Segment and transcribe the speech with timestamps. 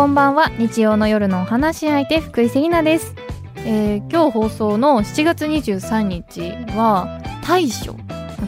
[0.00, 0.48] こんばんは。
[0.56, 3.14] 日曜の夜のお話し相手福井セリナです、
[3.56, 7.92] えー今日放送の7月23日は大暑。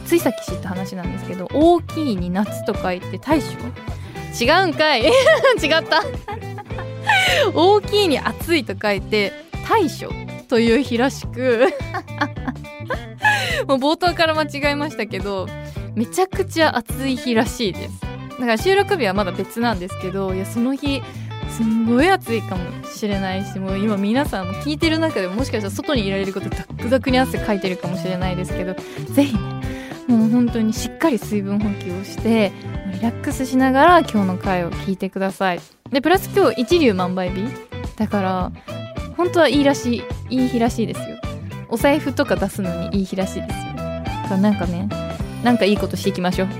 [0.03, 3.53] ついさっき知った話なんですけど大きいに夏と書いて大暑。
[4.43, 5.03] 違うんかい？
[5.05, 5.11] 違っ
[5.83, 6.01] た。
[7.53, 9.31] 大きいに暑いと書いて
[9.69, 10.09] 大暑。
[10.47, 11.67] という日らしく。
[13.69, 15.47] もう冒頭から間違えましたけど
[15.93, 18.01] めちゃくちゃ暑い日らしいです。
[18.39, 21.03] だから収録日はまだ別なんですけどいやその日
[21.57, 28.73] すんごい暑いかもしれないしもう今皆さんも聞いてる中でももしかしたら外にいられることザックザクに汗かいてるかもしれないですけど
[29.13, 29.63] ぜひね
[30.07, 32.51] もう本当にしっかり水分補給をして
[32.91, 35.61] リラックスしながら今日の回を聞いてください。
[35.91, 37.47] でプラス今日一粒万倍日
[37.95, 38.51] だから
[39.15, 41.17] 本当はいいらしいいい日らしいですよ。
[41.69, 43.57] お財布とか出すのにいい日らしいですよ。
[43.75, 44.89] だからなんかね
[45.43, 46.47] なんかいいことしていきましょう。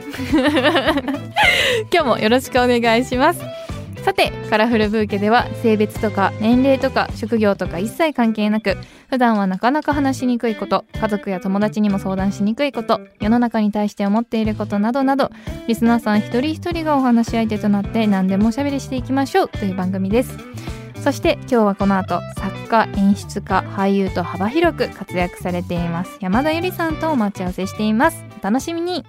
[1.92, 3.63] 今日もよろしくお願いします。
[4.04, 8.76] さてカラフルブーケでは性別とか年齢とか職業とか一切関係なく
[9.10, 15.30] 普段はなかなか話しにくいこと家族や友達にも相談しにくいこと世の中に対して思っていることなどなど
[15.68, 20.38] リスナーさん一人一人がお話し相手となって何でもおしゃべりしていきましょうという番組です。
[21.04, 28.24] そして今日はこの後作家演出家俳優と幅広く活躍されています山田ゆりさんとお待ち合わせしています。
[28.42, 29.04] お楽しみに。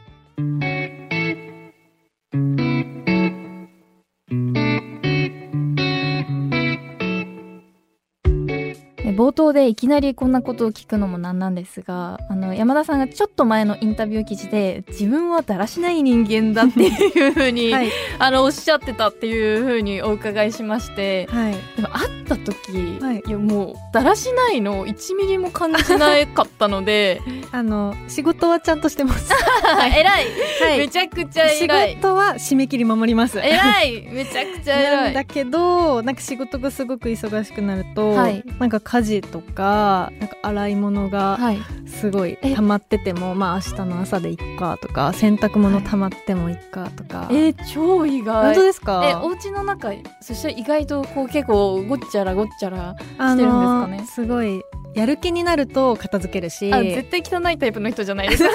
[9.14, 23.22] 冒頭でいきなりこんなことを聞くのもなんなんですがあの山田さんがちょっと前のインタビュー記事で自分はだらしない人間だっていうふうに、 はい、あのおっしゃってたっていうふうにお伺いしましてはい、でも会った時、はい。
[23.26, 27.20] い、やもうだらしないの1ミリも感じなかったので
[27.52, 29.32] あの仕事はちゃんとしてます。
[29.96, 31.96] 偉い、はめちゃくちゃ仕偉い。
[31.96, 33.38] 事は締め切り守ります。
[33.38, 34.08] 偉い。
[34.10, 35.14] めちゃくちゃ偉い。
[35.14, 38.42] だけどなんか仕事がすごく忙しくなると、はい。
[38.58, 41.58] なんか家事とかなんか洗い物がはい。
[41.86, 42.54] すごいえ。
[42.54, 48.46] 溜まっててもまあ明日の朝でいっかとか洗濯物溜まってもいっかとか、えー超意外。
[48.46, 49.02] 本当ですか？
[49.08, 53.96] えお家の中そしたら意外とこう結構ごっちゃらごっちゃらあしてるんですかね？
[53.98, 54.62] のすごい
[54.94, 56.72] やる気になると片付けるし。
[56.72, 58.44] あ絶対汚いタイプの人じゃないです。
[58.44, 58.50] か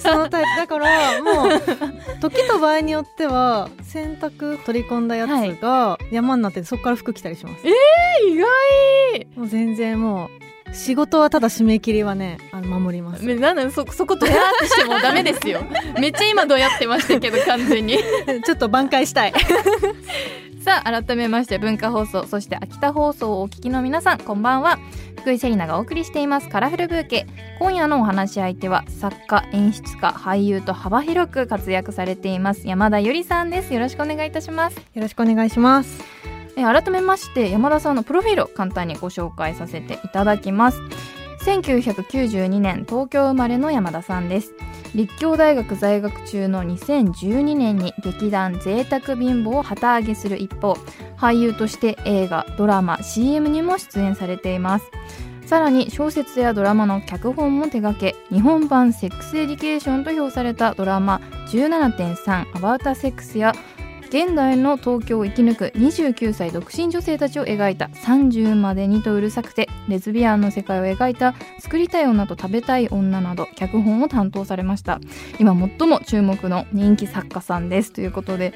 [0.00, 0.48] そのタイプ。
[0.56, 1.60] だからもう
[2.20, 5.30] 時と場合によっては洗濯取り込んだやつ
[5.60, 9.26] が山になっててそこから服着たりします、意外。
[9.36, 10.44] もう全然もう
[10.74, 13.24] 仕事はただ締め切りはねあの守ります。
[13.24, 15.62] めなんだそそこドヤーってしてもダメですよ。
[15.98, 17.98] めっちゃ今ドヤってましたけど完全に。
[18.44, 19.32] ちょっと挽回したい
[20.64, 24.78] さあ改めまして文化放送そして秋田放送をお聞きの皆さんこんばんは。
[25.20, 27.26] 福井セリナがお送りしていますカラフルブーケ。
[27.58, 33.74] 今夜のお話し相手は作家演出家俳優と幅広く活躍されています山田ゆりさんです。
[33.74, 34.78] よろしくお願いいたします。
[34.78, 36.02] よろしくお願いします。
[36.56, 40.80] え改めまして山田さんのプロフィールを簡単にご紹介させていただきます。
[41.44, 44.52] 1992年東京生まれの山田さんです
[44.94, 50.74] 立教大学在学中の2012年に劇団贅沢貧乏を旗揚げする一方
[51.16, 54.90] 俳優として映画ドラマ CM にも出演されています。
[55.46, 63.52] さらに小説やドラマの脚本も手掛け日本版 Sex Education と評されたドラマ17.3 about a sex や
[64.14, 75.00] 現代の東京を生き抜く29歳独身女性たちを描いた30までにとうるさくてレズビアンの世界を描いた作りたい女と食べたい女など脚本を担当されました。
[75.40, 77.92] 今最も注目の人気作家さんです。
[77.92, 78.54] ということで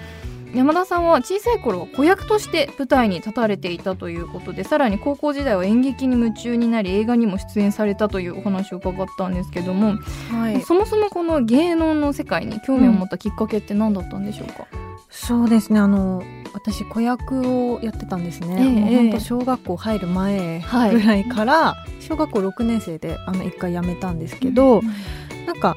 [0.54, 9.96] 山田さんは小さい頃は子役として舞台に立たれていたということでさらに高校時代は演劇に夢中になり映画にも出演されたというお話を伺ったんですけども、
[10.30, 10.62] はい。
[10.62, 14.66] そもそもこの芸能の世界に興味を持ったきっかけって何だったんでしょうか、
[15.10, 15.80] そうですね。
[15.80, 16.22] あの
[16.54, 19.20] 私子役をやってたんですね、ええもう本当ええ。
[19.20, 20.92] 小学校入る前はい。
[20.92, 24.80] ぐらいから、小学校6年生であの一回辞めたんですけど、
[25.46, 25.76] なんか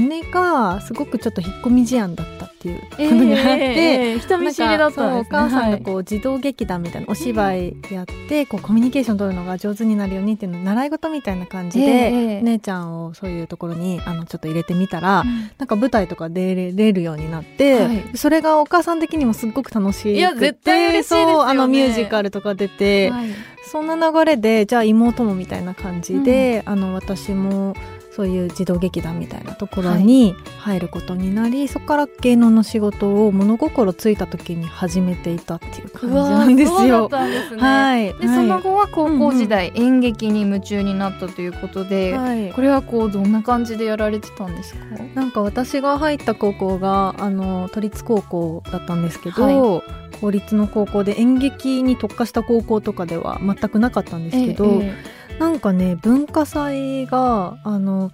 [0.00, 15.24] 姉がすごくちょっと引っ込み思案だったっていうことにあって、ええ人見知りだったんですねお母さんはいがこう児童劇団みたいなお芝居やって、こうコミュニケーション取るのが上手になるようにっていうのを習い事みたいな感じで、ええ姉ちゃんをそういうところにあのちょっと入れてみたら、
[15.58, 18.16] なんか舞台とか出れれるようになって、はい。
[18.16, 21.32] それがお母さん的にもすっごく楽しくていや絶対嬉しいですよね。
[21.32, 23.28] そうあのミュージカルとか出て、はい。
[23.66, 27.74] そんな流れでじゃあ妹もみたいな感じで、あの私も
[28.16, 37.10] そういう児童劇団みたいなところに入ることになり、そこから芸能の仕事を物心ついた時に始めていたっていう感じなんですよ。
[37.10, 38.14] はい、で、はい。
[38.22, 42.52] その後は高校時代、演劇に夢中になったということで、はい。
[42.52, 44.80] これはこうどんな感じでやられてたんですか？
[45.14, 49.82] なんか私が入った高校があの都立高校だったんですけど、は
[50.22, 54.94] 公立の高校で演劇に特化した高校とかでは全くなかったんですけど、え
[55.38, 58.10] なんかね文化祭があの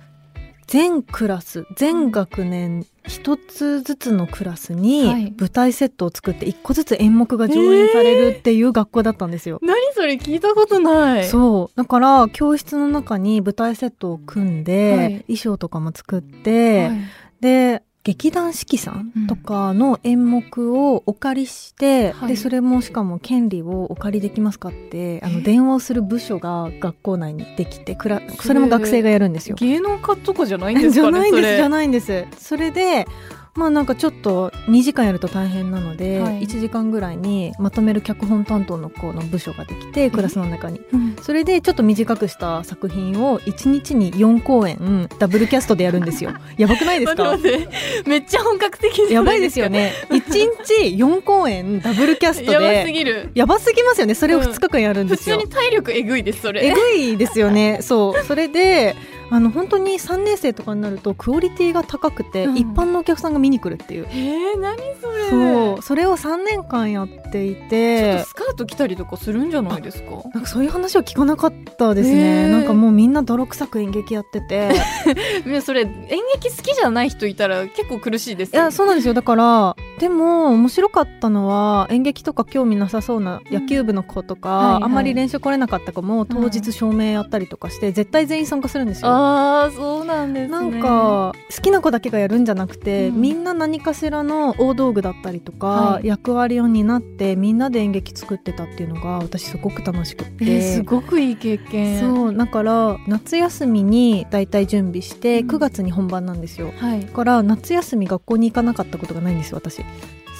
[0.66, 5.34] 全クラス全学年一つずつのクラスにはい。
[5.38, 9.58] 舞台セットを作って一個ずつ演目が上演されるっていう学校だったんですよ。
[9.62, 11.24] 何それ聞いたことない。
[11.26, 11.76] そう。
[11.76, 15.20] だから教室の中に舞台セットを組んで、はい。
[15.22, 17.00] 衣装とかも作って、はい。
[17.40, 22.30] で劇団四季さんとかの演目をお借りして、はい。
[22.30, 29.56] でそれもしかも権利をお借りできますかってあえの電話をする部署が学校内にできてくらそれも学生がやるんですよ。
[29.56, 32.26] 芸能家とかじゃないんです じゃかねないんですじゃないんです。
[32.38, 33.06] それで
[33.54, 36.42] まあなんかちょっと2時間やると大変なので、はい。
[36.44, 40.80] 1時間ぐらいにまとめる脚本担当の子の部署ができてクラスの中に。
[40.92, 41.16] うん。
[41.20, 46.32] それでちょっと短くした作品を1日に4公演ダブルキャストでやるんですよ。
[46.56, 47.24] やばくないですか？
[47.24, 49.92] 待って待ってめっちゃ本格的やばいですよね。
[50.08, 50.22] 1
[50.64, 53.30] 日4公演ダブルキャストやばすでぎる。
[53.34, 54.14] やばすぎますよね。
[54.14, 56.66] それを2日間やるん普ですよ、通に体力えぐいですそれ。
[56.66, 57.80] えぐいですよね。
[57.82, 58.24] そう。
[58.24, 58.96] それで
[59.34, 62.56] あの本当に3年生とかになるとクオリティが高くて、うん。
[62.58, 64.06] 一般のお客さんが見に来るっていう。
[64.10, 65.30] えー、何それ。
[65.30, 65.82] そう。
[65.82, 70.10] それを3年間やっていちょてっとスカート着たりとかするんじゃないですか？
[70.34, 72.50] なんかそういう話は聞かなかったですへねー。
[72.50, 74.70] なんかもうみんな泥臭く演劇やってて。
[75.64, 75.88] それ演
[76.34, 79.14] 劇好きじゃない人いたら結構苦しいですいやそうなんですよ。
[79.14, 84.82] だからでも面白かったのは演劇とか興味なさそうな野球部の子とか、はいはい。
[84.82, 89.10] あんまり練習来れなかった子も当日照明やったりとかして、絶対全員参加するんですよ。
[89.10, 90.50] ああそうなんですね。
[90.50, 93.20] なんか好きな子だけがやるんじゃなくて、うん。
[93.20, 96.06] みんな何かしらの大道具だったりとか、はい。
[96.08, 102.00] 役割を担ってみんなで演劇作ってたっていうのが私すごく楽しくって、えー、すごくいい経験。
[102.00, 105.48] そうだから夏休みにだいたい準備してうん。
[105.48, 106.72] 9月に本番なんですよ。
[106.76, 107.06] はい。
[107.06, 109.84] だから夏休み学校に行かなかったことがないんですよ私。
[110.00, 110.31] あ!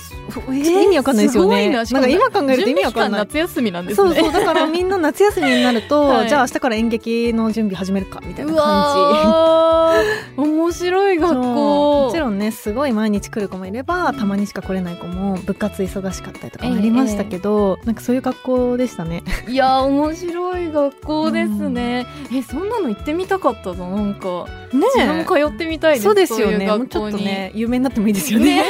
[0.53, 1.71] 意味わかんないですよね。
[1.71, 1.83] な。
[1.83, 3.21] んか今考えると意味わかんない。
[3.21, 4.15] 夏休みなんですね。
[4.15, 6.29] そうそうだからみんな夏休みになると、 はい。
[6.29, 10.41] じゃあ明日から演劇の準備始めるかみたいうな感わー。
[10.41, 11.21] 面白いじ。
[11.21, 12.07] 学校。
[12.07, 19.23] もちろんねすごい毎日来る子もいればたまにしか来れない子も部活忙しかったりとかもありましたけど、なんかそういう学校でしたね。
[19.49, 26.05] いやー面白い学校ですね、えそんなの行ってみたかったぞなんかね自分も通ってみたいです。
[26.05, 26.65] そうですよね。
[26.65, 28.53] いもうちょっとね有名になってもいいですよね。
[28.57, 28.65] ね。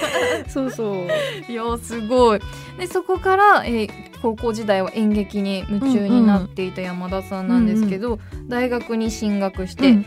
[0.48, 0.93] そうそう。
[1.48, 2.40] いやーすごい。
[2.78, 3.90] でそこから、えー
[4.24, 8.18] 高校時代は演劇に夢中になっていた山田さんなんですけど、
[8.48, 10.06] 大学に進学して、うん。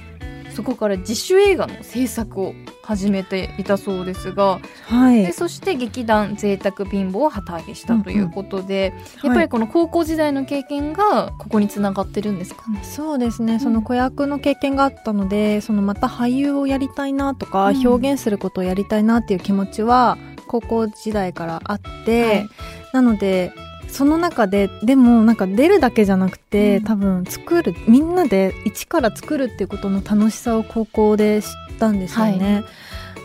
[0.56, 5.22] そこから自主映画の制作を始めていたそうですが、はい。
[5.22, 5.34] で。
[5.34, 9.40] そして劇団贅沢貧乏を旗揚げしたということで、やっぱはい。
[9.42, 12.64] りこの高校時代の経験がここにつながってるんですか？
[12.72, 12.84] ね。
[12.84, 13.60] そうですね。
[13.60, 17.88] その子役の経験があったのでそのまた俳優をやりたいなとか、うん。
[17.88, 20.18] 表現することをやりたいなっていう気持ちは
[20.48, 22.50] 高校時代からあって、はい。
[22.94, 23.54] なので
[23.88, 26.84] その中ででもなんか出るだけじゃなくて、うん。
[26.84, 31.50] 多分作るみんなで一から作るっていうことの楽しさを高校で知っ
[31.80, 32.64] たんですよね、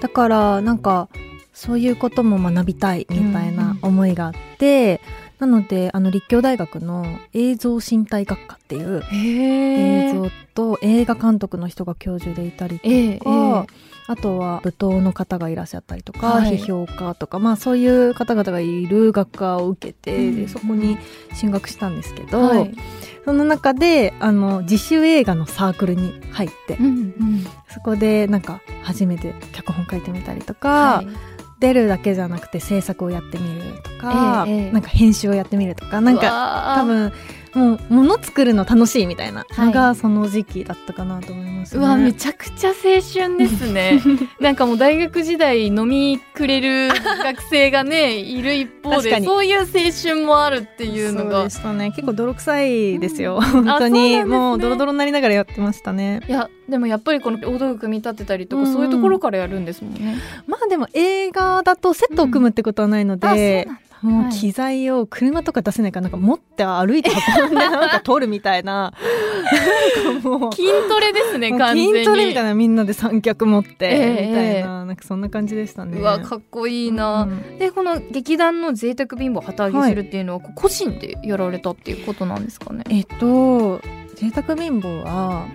[0.01, 1.09] だからなんか
[1.55, 5.01] そういうことも学びたいみたいな思いがあって、
[5.39, 13.67] なのであの立教大学の映像身体学科っていうへ映像と映画監督の人が教授でいたりとか、
[14.07, 16.59] あとは舞踏の方がいらっしゃったりとか、はい。
[16.59, 20.37] 批評家とか、まあ、そういう方々がいる学科を受けて、うん。
[20.37, 20.99] でそこに
[21.35, 22.75] 進学したんですけど、はい。
[23.25, 27.47] その中であの自主映画のサークルに入って、うんうん。
[27.69, 31.09] そこでなんか初めて脚本書いてみたりとか、はい。
[31.61, 34.73] 出るだけじゃなくて制作をやってみるとか、ええええ。
[34.73, 37.13] なんか編集をやってみるとかなんかか多分
[37.55, 41.85] もう物作るの楽しいみたいなのはがその時期だったかなと思いますね。
[41.85, 44.01] うわめちゃくちゃ青春ですね。
[44.41, 46.89] なんかもう大学時代飲みくれる
[47.23, 51.51] 学生がね いる一方でそういう青春もあるっていうのが。
[51.51, 51.91] そうね。
[51.91, 53.65] 結構泥臭いですよ、うん。
[53.65, 54.17] 本当に。
[54.17, 54.25] ね。
[54.25, 56.21] もうドロドロになりながらやってましたね。
[56.29, 58.69] いやでもやっぱりこの大道具組み立てたりとか、うん。
[58.69, 60.17] うんそういうところからやるんですもんね。
[60.47, 68.93] まあでも映画だとセットを組むってことはないので、うなんだもう機材を車とか出せないからなんか持って歩いて運んでなんか撮るみたいな。
[70.23, 70.55] もう。
[70.55, 71.93] 筋トレですね完全に。
[71.93, 75.99] 筋トレみたいなみんなで三脚持って、ええみたいななんかそんな感じでしたね。
[75.99, 82.85] うわかっこいいな、うんでこの劇団の贅沢貧乏を旗揚げするっていうのは、こう個人でやられたっていうことなんですかね？
[82.91, 83.81] えっと
[84.17, 85.47] 贅沢貧乏は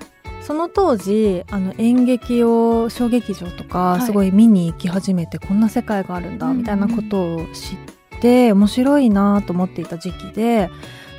[0.41, 3.99] その当時あの演劇を小劇場とはい。
[3.99, 7.75] かすごい見に行き始めて、こんな世界があるんだみたいなことを知
[8.17, 10.69] って面白いなと思っていた時期で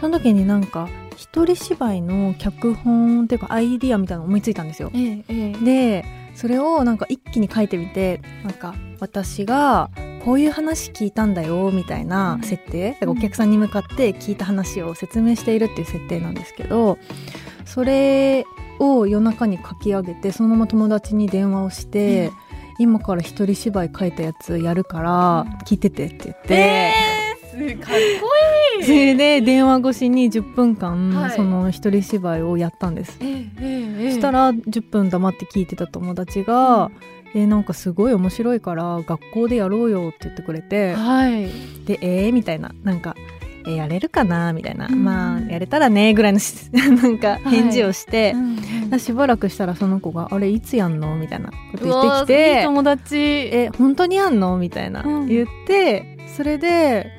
[0.01, 4.91] その時になんか一人芝居の脚本っていうかアイディアみたいなの思いついたんですよ。
[4.95, 5.65] ええええ。
[5.65, 9.91] でそれをなんか一気に書いてみてなんか私が
[10.25, 16.99] こういう話聞いたんだよみたいな設定、だからお客さんに向かって聞いた話を説明しているっていう設定なんですけど
[17.65, 18.45] それ
[18.79, 22.31] を夜中に書き上げてそのまま友達に電話をして、
[22.79, 26.55] 今から一人芝居書いたやつやるから聞いててって言って。
[26.55, 28.27] えー、かっこ
[28.81, 28.83] い。
[28.83, 31.31] いそれで電話越しに10分間、はい。
[31.33, 34.11] その一人芝居をやったんです、えーえーえー。
[34.11, 36.91] そしたら10分黙って聞いてた友達が
[37.35, 41.49] 「えーなんかすごい面白いから学校でやろうよ」って言ってくれてはい。
[41.85, 43.17] で「えー?」みたいななんか
[43.67, 45.05] 「えーやれるかな?」みたいな「うん。
[45.05, 52.55] まあやれたらね」ぐらいのし なんか返事をして、うんしばらくしたらその子が「あれいつやんの?」みたいなこと言ってきて。
[52.55, 53.17] ーいい友達。
[53.19, 54.57] え本当にやんの？
[54.57, 55.27] みたいな、うん。
[55.27, 57.11] 言ってそれで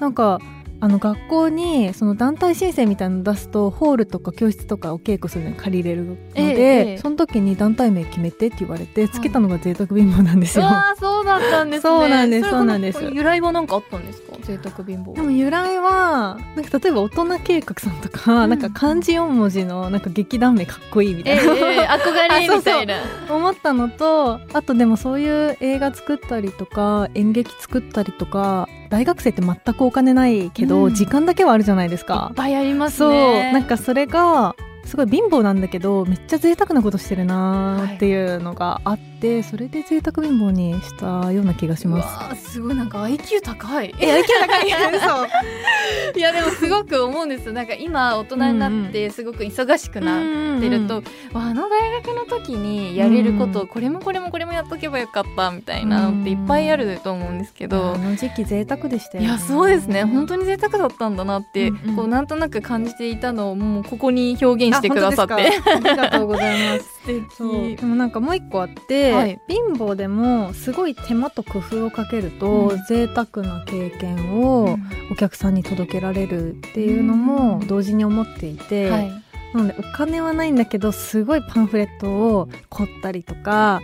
[0.00, 0.38] なんか
[0.82, 6.98] あの学校にその団体申請みたいなの出すとホールとか教室とかお稽古するのに借りれるので、ええええ。
[6.98, 11.88] その時に団体名決めてって言われてつけたのが贅沢貧乏なんですよ、うわーそうだったんですね。
[11.88, 13.04] そうなんですれそうなんです。
[13.04, 14.36] 由来は何かあったんですか？
[14.42, 15.14] 贅沢貧乏。
[15.14, 18.50] でも由来はなんか例えば大人計画さんとか、うん。
[18.50, 22.96] なんか漢字4文字のなんか劇団名かっこいいみたいな、ええええ憧れみたいな。
[23.30, 32.34] 思ったのとあとでもそういう映画作ったりとか演劇作ったりとか大学生って全くお金ないけど、うん時間だけはあるじゃないですいかっ。
[32.34, 42.34] ぱいありますそうねなんかそれがすごい貧乏なんだけどめっちゃ贅沢なことしてるなーっていうのがあって、それで贅沢貧乏にしたような気がします。
[42.34, 43.94] ーすごいなんか IQ 高い。
[44.00, 44.66] え、IQ 高い。
[46.14, 50.96] いやでもすごく思うんですなんか今大人になってすごく忙しくなってると、
[51.32, 60.04] わあの大学の時にやれること、うんこれもこれもこれもやっとけばよかったみたいなのっていっぱいあると思うんですけど、あの時期贅沢でしたよ、いやそうですね。
[60.04, 61.96] 本当に贅沢だったんだなって、うんうん。
[61.96, 65.32] こうなんとなく感じていたのをもうここに表現してくださって。
[65.34, 65.70] あ本当ですか。
[65.72, 66.92] ありがとうございます。
[67.80, 69.40] でもなんかもう一個あって、はい。
[69.48, 72.84] 貧乏でもすごい手間と工夫をかけると、うん。
[72.88, 74.78] 贅沢な経験を
[75.10, 79.22] お客さんに届けられるっていうのも同時に思っていて、はい。
[79.54, 83.82] なのでお金はないんだけどすごいパンフレットを凝ったりとか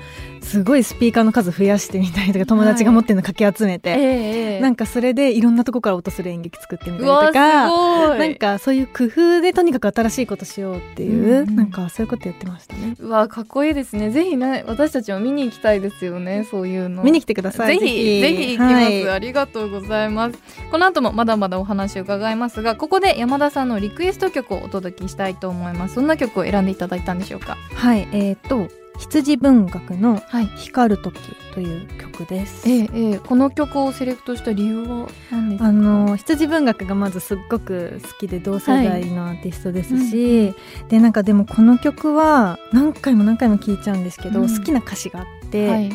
[0.49, 4.61] すごいスピーカーの数増やしてみたりとか友達が持ってるのかき集めて、ええええ。
[4.61, 8.17] なんかそれでいろんなとこから音する演劇作ってみたりとか。
[8.17, 11.57] なんかそういう工夫でとにかく新しいことしようっていう、うんうん。
[11.57, 12.97] なんかそういうことやってましたね。
[12.99, 14.11] うわかっこいいですね。
[14.11, 17.02] ぜひね私たちも見に行きたいですよねそういうの。
[17.02, 17.78] 見に来てください。
[17.78, 18.57] ぜひぜひ。
[18.57, 19.09] 行きます、はい。
[19.11, 20.38] ありがとうございます。
[20.71, 25.95] この後もまだまだお話を伺いますがここで山田さんのリクエスト曲をお届けしたいと思います。
[25.95, 27.57] そんな曲を選んでいただいたんでしょうか？
[27.75, 30.47] はい、えっ、と羊文学のはい。
[30.57, 31.19] 光る時
[31.55, 32.69] という曲です。
[32.69, 33.19] ええええ。
[33.19, 35.69] この曲をセレクトした理由は何ですか？
[35.69, 40.55] あの羊文学がまずすっごく好きで同世代のアーティストですし、
[40.88, 44.49] でなんかでもこの曲は何回も何回も聴いちゃうんですけど、うん。
[44.49, 45.90] 好きな歌詞があって、はい。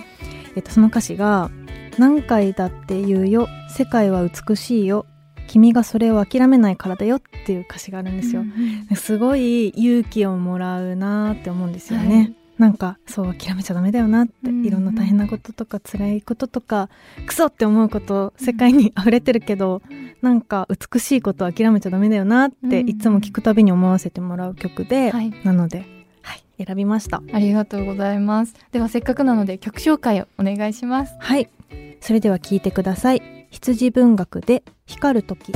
[0.56, 1.50] えっと、その歌詞が
[1.98, 5.06] 「何回だって言うよ世界は美しいよ
[5.48, 8.44] 君がそれを諦めないからだよ」っていう歌詞があるんですよ。
[8.96, 12.34] すごい勇気をもらうなって思うんですよね。
[12.58, 16.90] はいなんかそう諦めちゃダメだよなって、うんいろんな大変なこととか辛いこととか
[17.26, 19.82] クソって思うこと世界に溢れてるけど、
[20.22, 22.90] なんか美しいこと諦めちゃダメだよなって、うん。
[22.90, 25.34] いつも聞くたびに思わせてもらう曲で、はい。
[25.44, 25.86] なので、
[26.22, 27.22] はい、選びました。
[27.34, 28.56] ありがとうございます。
[28.72, 31.16] ではせっかくなので曲紹介をお願いします。
[31.20, 31.50] はい。
[32.00, 33.22] それでは聞いてください。
[33.50, 35.52] 羊文学で光る時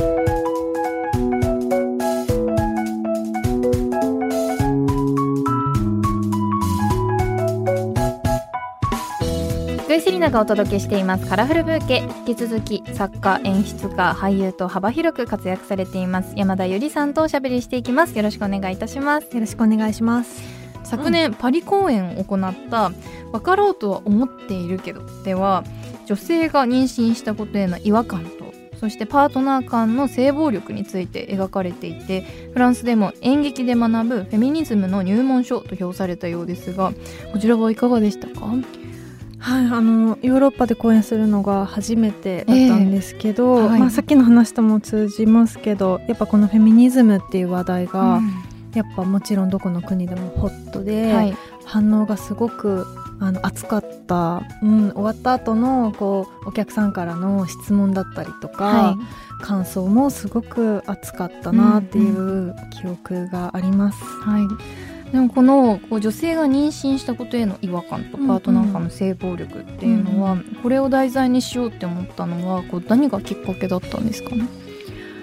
[10.08, 11.98] セリナがお届けしていますカラフルブーケ。
[12.26, 18.16] 引き続き作家演出家俳優と幅広く活躍されています山田ゆりさんとおしゃべりしていきます。
[18.16, 19.26] よろしくお願いいたします。
[19.34, 20.42] よろしくお願いします。
[20.86, 22.94] 昨年、パリ公演を行った
[23.34, 25.66] 分かろうとは思っているけどでは
[26.06, 32.22] 女性が妊娠したことへの違和感とそしてパートナー間の性暴力について描かれていて
[32.54, 36.94] フランスでも演劇で学ぶフェミニズムの入門書と評されたようですが
[37.34, 38.54] こちらはいかがでしたか？
[39.48, 43.80] はい、あのヨーロッパで公演するのが初めてだったんですけど、ええはい。
[43.80, 48.20] まあ、さっきの話とも通じますけどやっぱこのフェミニズムっていう話題が、
[48.74, 51.38] やっぱもちろんどこの国でもホットで、はい。
[51.64, 52.86] 反応がすごく
[53.20, 58.98] あの熱かった、うん、終わった後のこうお客さんからの質問だったりとか、は
[59.42, 63.98] 感想もすごく熱かったなっていう記憶があります。
[64.04, 64.44] い、はい、
[65.12, 74.48] でもこのこう女性が妊娠したことへの違和感とパートナー間の性暴力っていうのは、これを題材にしようって思ったのはこう何がきっかけだったんですかね？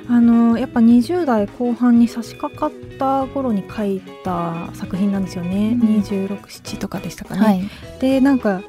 [0.09, 6.03] あのやっぱ20代後半に差し掛かった頃に書いた作品なんですよね、うん。
[6.03, 7.71] 267とかでしたかね。
[8.00, 8.62] でなんか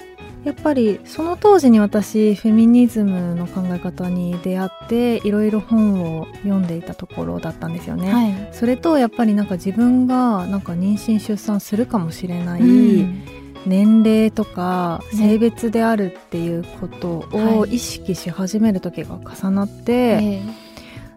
[0.46, 8.14] やっぱりその当時に私フェミニズムの考え方に出会っていろいろ本を読んでいたところだったんですよね。
[8.14, 8.50] はい。
[8.54, 13.24] それとやっぱりなんか自分がなんか妊娠出産するかもしれない、うん。
[13.66, 15.18] 年齢とかね。
[15.18, 17.76] 性別であるっていうことをはい。
[17.76, 20.42] 意識し始める時が重なって、え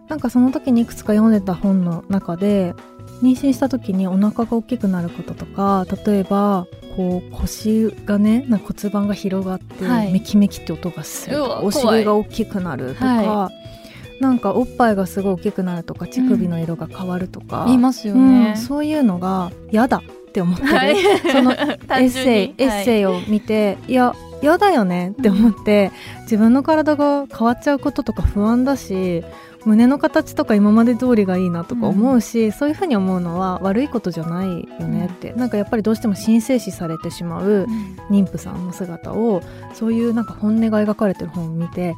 [0.07, 2.73] なんかその時にいくつか読んでた本の中で
[3.21, 10.11] 妊娠した時にお腹が大きくなることとか例えばこう腰がね骨盤が広がって、はい。
[10.11, 13.51] メキメキって音がするお尻が大きくなるとか、は
[14.19, 18.55] なんかおっぱいがすごい大きくなるとか乳首の色が変わるとか、言いますようんね。
[18.57, 20.95] そういうのが嫌だって思ってる、はい。
[21.31, 22.55] その エッセイに。
[22.57, 25.91] エッセイを見て、い、や嫌だよねって思って、
[26.23, 29.23] 自分の体が変わっちゃうこととか不安だし
[29.65, 37.65] 胸の形とか今まで通りがいいなとか思うし、そういうふうに思うのは悪いことじゃないよねって、なんかやっぱりどうしても神聖視されてしまう
[38.09, 39.41] 妊婦さんの姿を
[39.73, 41.95] そういうなんか本音が描かれてる本を見てえ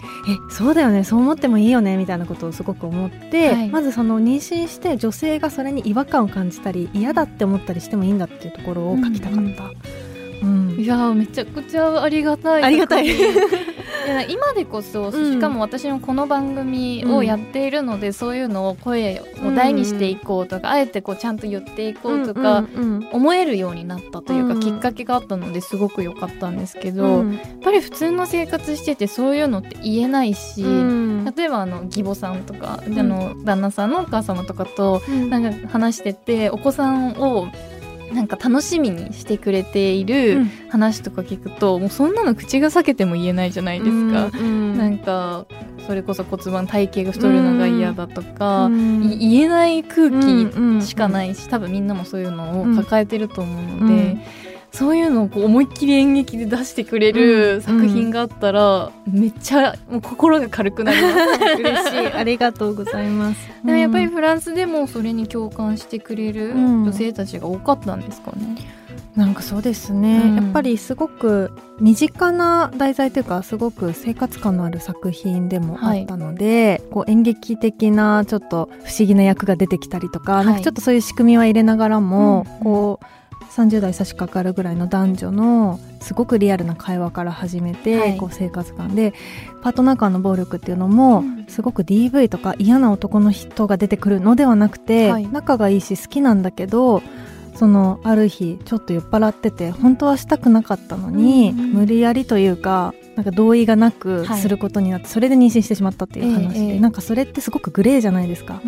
[0.49, 3.69] そうだよねそう思ってもいいよねみたいなことをすごく思って、はい。
[3.69, 9.65] まずその妊娠して女性がそれに違和感を感じたり嫌だって思ったりしてもいいんだっていうところを書きたかった。
[9.65, 10.10] うん
[10.41, 13.07] いやーめちゃくちゃありがたいありがたい。
[14.29, 15.33] 今でこそ、うん。
[15.33, 27.33] しかも私もこの番組をやっているので、そういうのを声を大にしていこうとか、あえてこうちゃんと言っていこうとか、うんうん思えるようになったというか、うんきっかけがあったのですごく良かったんですけど、うん。
[27.33, 31.25] やっぱり普通の生活しててそういうのって言えないし、うん。
[31.36, 35.29] 例えばあの義母さんとか、んあの旦那さんのお母様とかとうん。
[35.29, 37.48] なんか話しててお子さんを
[38.13, 44.29] なんか楽しみにしてくれている話とか聞くと、もうそんなの口が裂けても言えないじゃないですか。
[44.33, 45.45] うんなんか
[45.87, 49.03] それこそ骨盤体型が太るのが嫌だとか、うん。
[49.11, 54.21] い言えない空気しかい、ないし、多分みんなもそういうのを抱えてると思うので、うん
[54.71, 61.15] そういうのをこう思いっきり演劇で出してくれる作品があったら、めっちゃもう心が軽くなります。
[61.59, 62.13] 嬉しい。
[62.13, 63.50] ありがとうございます。
[63.65, 64.11] でもやっぱりうん。
[64.11, 66.83] フランスでもそれに共感してくれるうん。
[66.83, 68.55] 女性たちが多かったんですかね。
[69.15, 70.35] なんかそうですね、うん。
[70.37, 80.46] やっぱりすごく身近な題材というかすごく生活感のある作品でもあったので、こう演劇的なちょっと不思議な役が出てきたりとか,、はい。
[80.46, 82.63] なんかちょっとそういう仕組みは入れながらも、うん。
[82.63, 83.05] こう
[83.55, 88.18] 30代差し掛かるぐらいの男女のすごくリアルな会話から始めて、はい。
[88.18, 89.14] こう生活感で
[89.61, 91.46] パートナー間の暴力っていうのも、うん。
[91.48, 95.27] すごく DV とか嫌な男の人が出てくるのではなくて、はい。
[95.27, 97.03] 仲がいいし好きなんだけど
[97.55, 104.39] そのある日ちょっと酔っ払ってて本当はしたくなかったのに、無理やりというかなんか同意がなくはい。
[104.39, 106.67] することになって、それで妊娠してしまったっていう話で、ええ。
[106.74, 108.61] ええなんかそれってすごくグレーじゃないですか。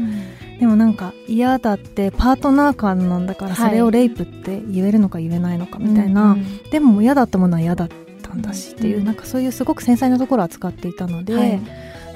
[0.59, 3.69] でもなんか嫌だってパートナー間なんだからはい。
[3.69, 6.69] それをレイプって言えるのか言えないのかみたいな、うんうん。
[6.71, 7.89] でも嫌だったものは嫌だっ
[8.21, 9.05] たんだしっていう、うん。
[9.05, 11.61] なんかそういうすごく繊細なところを扱っていたので、はい。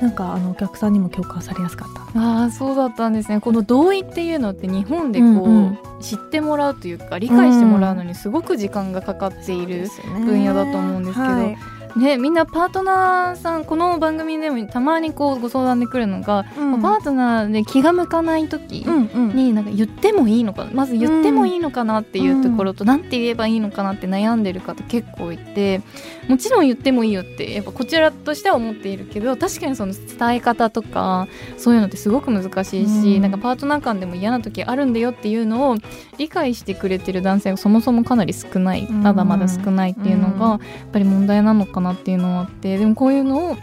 [0.01, 2.19] なんかあのお客さんにも共感されやすかった。
[2.19, 3.39] ああそうだったんですね。
[3.39, 5.77] この同意っていうのって日本でこう、うんうん。
[6.01, 9.87] 知ってもらうというか理解してもらうのにすごく時間がかかっている、
[10.23, 11.57] 分野だと思うんですけどはい
[11.95, 16.81] ね、みんなパートナーさんこの番組でもたまにこうご相談で来るのが、うん。
[16.81, 25.81] パートナーで気が向かない時になんか言ってもいいのかまず言ってもいいのかなっていうところと、なんて言えばいいのかなって悩んでる方結構いて
[26.27, 33.21] もちろん言ってもいいよってやっぱこちらとしては思っているけど確かにその伝え方とかそういうのってすごく難しいし、うん。
[33.21, 35.77] なんかパートナー間でも嫌な時あるんだよっていうのを
[36.17, 39.01] 理解してくれてる男性がそもそもかなり少ないうん。
[39.01, 40.59] まだまだ少ないっていうのがやっ
[40.91, 43.57] ぱり問題なのかなっていうのはあってでもこういうのを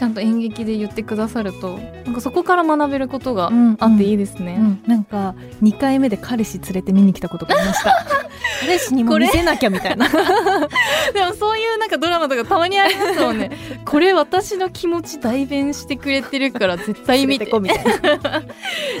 [0.00, 4.56] ちゃんと演劇で言ってくださるとなんかそこから学べることがあっていいですね。
[4.58, 4.82] うん。
[4.86, 8.06] なんか2回目で彼氏連れて見に来たことがありました。
[8.62, 10.08] 彼氏にも見せなきゃみたいな。
[11.12, 13.50] でもそういうなんかドラマとかたまにありますもんね。
[13.84, 17.44] これ私の気持ち代弁してくれてるから絶対見て。
[17.44, 18.42] こみたいな。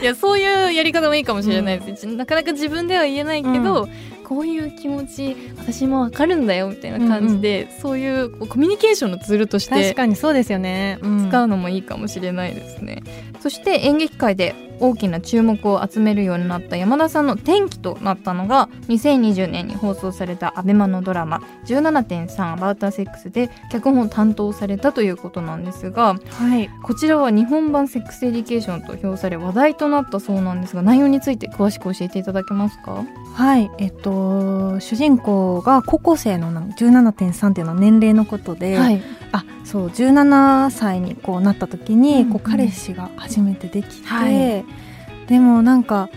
[0.02, 3.88] いやそういうやり方もいいかもしれないです、なかなか自分では言えないけど、
[4.30, 11.28] こういう気持ち私もわかるんだよみたいな感じで、そういうこうコミュニケーションのツールとして確かにそうですよね、うん。
[11.28, 13.02] 使うのもいいかもしれないですね、
[13.40, 26.68] そして演劇界で大きな注目を集めるようになった山田さんの転機となったのが2020年に放送された ABEMA のドラマ「17.3アバウターセックス」で脚本を担当されたということなんですがはい。
[26.82, 33.04] こちらは日本版 Sex Education と評され話題となったそうなんですが内容について詳しく教えていただけますか？
[33.34, 33.70] はい。
[33.78, 39.02] えっと主人公が高校生のな17.3っていうのは年齢のことで、はい。
[39.32, 42.30] あそう17歳にこうなった時に、うん。
[42.30, 44.64] こう彼氏が初めてできて、はい
[45.30, 46.10] でもなんか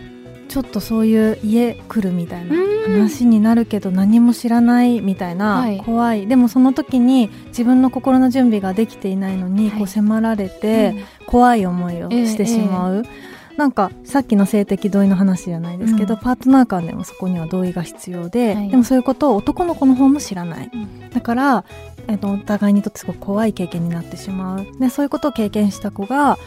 [0.49, 5.77] ちょっとそういう家来るみたいな話になるけど何も知らないみたいな、はい。
[5.79, 6.27] 怖い。
[6.27, 9.79] でもその時に自分の心の準備ができていないのに、はい。
[9.79, 10.95] こう迫られて、
[11.25, 13.03] 怖い思いをしてしまう、
[13.57, 16.19] なんかさっきの性的同意の話じゃないですけど、うん。
[16.19, 18.69] パートナー間でもそこには同意が必要で、はい。
[18.69, 20.69] でもそういうことを男の子の方も知らない。
[20.73, 21.09] うん。
[21.09, 21.65] だから、
[22.07, 24.67] えっとお互いにとってすごく怖い経験になってしまう。
[24.79, 26.37] でそういうことを経験した子が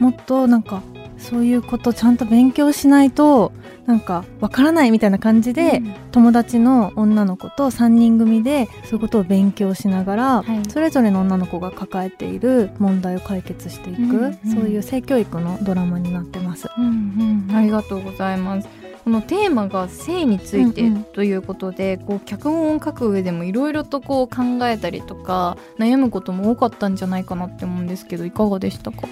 [0.00, 0.82] もっとなんか
[1.18, 3.52] そういうことちゃんと勉強しないと
[3.86, 5.94] なんかわからないみたいな感じで、うん。
[6.12, 10.70] 友達の女の子と3人組でそういうことを勉強しながら、はい。
[10.70, 14.34] それぞれの女の子が抱えている問題を解決していく、うんうん。
[14.50, 16.68] そういう性教育のドラマになってます。
[16.78, 18.68] うんうん、ありがとうございます。
[19.04, 21.02] このテーマが性についてうんうん。
[21.04, 29.06] ということで、こう脚本を書く上でもいろいろとこう考えたりとか悩むことも多かったんじゃないかなって思うんですけどいかがでしたか？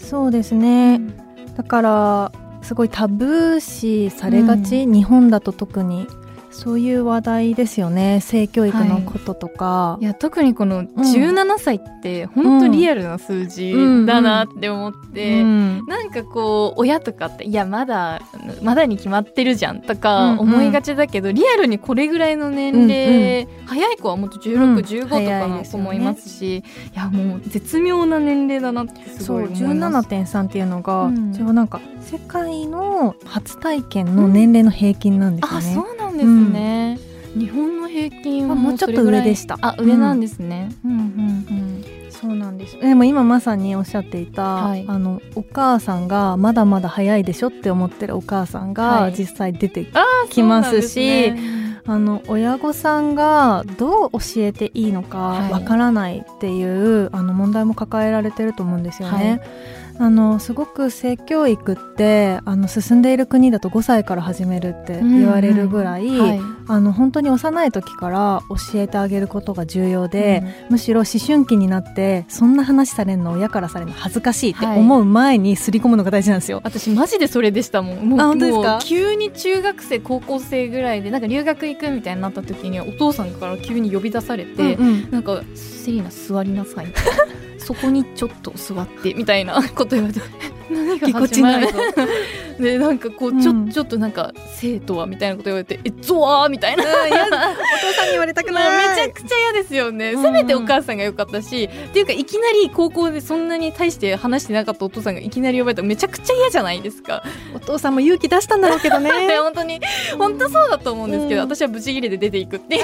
[0.00, 1.00] そうですね、
[1.56, 6.06] だからすごいタブー視されがち、日本だと特に
[6.56, 8.20] そういう話題ですよね。
[8.20, 10.04] 性教育のこととか、い。
[10.04, 13.74] や特にこの17歳って本当リアルな数字
[14.06, 15.86] だなって思って、うん。
[15.86, 18.22] なんかこう親とかっていやまだ
[18.62, 20.38] まだに決まってるじゃんとうんかうん。
[20.40, 26.62] 思いがちだけど、リアルにこれぐらいの年齢、早い子はもっと16、うん15とかの子もいますし、い
[26.94, 30.08] やもう絶妙な年齢だなってすそうごい思います。
[30.08, 31.32] 17.3っていうのが、うん。
[31.32, 35.74] 一応なんか世界の初体験の年齢の平均なんですあね。
[35.74, 36.45] そうなんですね、
[37.36, 39.58] 日本の平均はあもうちょっと上でした。
[39.60, 41.84] あ上なんですね、うん、うんうん。
[42.10, 42.78] そうなんです。
[42.78, 44.84] でも今まさにおっしゃっていた、はい。
[44.88, 49.12] あのお母さんがまだまだ早いでしょって思ってるお母さんはい。
[49.12, 51.66] が実際出てあきますし、そうなんですね。
[51.88, 55.52] あの親御さんがどう教えていいのかはい。
[55.52, 59.42] わからないっていう、あの問題も抱えられてると思うんですよね。
[59.98, 66.40] あのすごく性教育ってあの進んでいる国だと5歳から始めるって言われるぐらい、うんうんはい。
[66.68, 76.60] あの本当に幼い時から教えてあげることが重要で、むしろ思春期になってそんな話されるの親からされるの恥ずかしいって思う前にすり込むのが大事なんですよ。
[76.64, 78.08] 私マジでそれでしたもん。
[78.08, 78.78] もうあ本当ですか？
[78.82, 85.10] 急に中学生高校生ぐらいでなんか留学行くみたいになった時にお父さんから急に呼び出されて、うんうん。
[85.10, 86.86] なんか「セリナ座りなさい」
[87.66, 90.20] そこにちょっと座ってみたいな こと言われて。
[90.68, 91.78] 何が始まるぎこ
[92.60, 93.70] でなんかこうちょ,、うん。
[93.70, 96.82] ちょっとなんか生徒はみたいなこと言われて「えゾワー」みたいな。
[96.82, 96.92] お父
[97.94, 100.22] さんに言われたくもう めちゃくちゃ嫌ですよね、うん。
[100.22, 107.22] せめてお母さんが良かったしっていうかいきなり高校でそんなに大して話してなかったお父さんがいきなり呼ばれたらめちゃくちゃ嫌じゃないですか。
[107.54, 109.10] お父さんも勇気出したんだろうけどね。
[109.28, 109.80] で本当に
[110.18, 111.48] 本当そうだと思うんですけど、うん。
[111.48, 112.82] 私はブチギレで出ていくっていう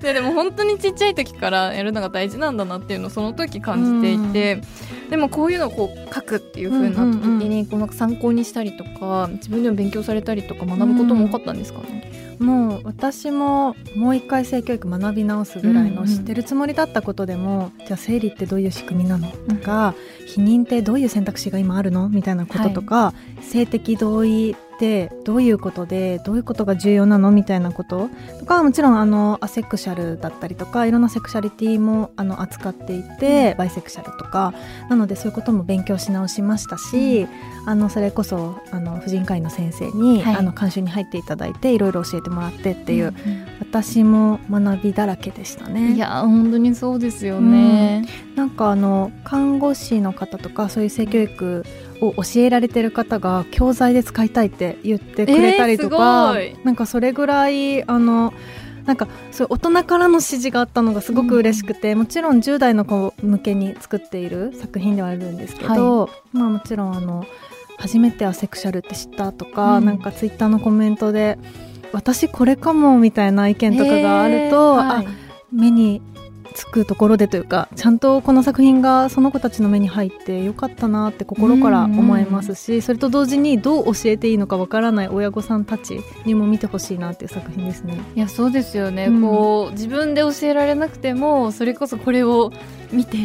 [0.00, 4.60] で でも本当にちっちゃい時からやるのが大事なんだなっていうのをその時感じていて、
[5.10, 19.28] でもこういうのをこう書くっていう風にな時に、こうなんか参考にしたりとか自分でも勉強されたりとか学ぶことも多かったんですかね、もう私ももう一回性教育学び直すぐらいうんうんの知ってるつもりだったことでも、じゃあ生理ってどういう仕組みなの？
[19.28, 19.94] とか、
[20.34, 22.08] 避妊ってどういう選択肢が今あるの？
[22.08, 28.10] みたいなこととか、性的同意ってどういうことでどういうことが重要なのみたいなこと。
[28.40, 34.52] とかはもちろんあのアセクシャルだったりとかいろんなセクシャリティもあの扱っていて、バイセクシャルとか。
[34.90, 37.28] なのでそういうことも勉強し直しましたし、
[37.64, 40.36] あのそれこそあの婦人科医の先生に、はい。
[40.36, 43.14] あの監修に入っていただいていろいろ教えてもらってっていう、ん
[43.60, 45.92] 私も学びだらけでしたね。
[45.94, 51.64] いや本当にそうですよね、なんかあの看護師の方とかそういう性教育
[52.02, 58.34] を教えられてる方が教材で使いたいって言ってくれたりとか、えーなんかそれぐらいあの
[58.84, 67.24] なんかそういう大人からの指示があったのがすごく嬉しくて、もちろん10代の子向けに作っている作品ではあるんですけど、まあもちろんあの
[67.78, 69.84] 初めてアセクシャルって知ったとか、うん。
[69.84, 71.38] なんかツイッターのコメントで
[71.92, 75.06] 私これかもみたいな意見とかがあると、えーはい。
[75.06, 75.10] あ
[75.52, 76.02] 目に
[76.52, 88.00] つくところでというかちゃんとこの作品がその子たちの目に入ってよかったなって心から思いますし、それと同時にどう教えていいのかわからない親御さんたちにも見てほしいなっていう作品ですね。
[88.14, 89.22] いやそうですよね、うん。
[89.22, 92.52] こう自分で教えられなくてもそれこそこれを
[92.92, 93.16] 見て。